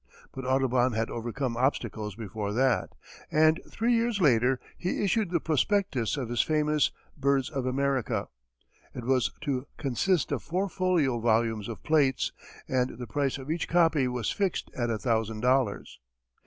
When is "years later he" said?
3.93-5.03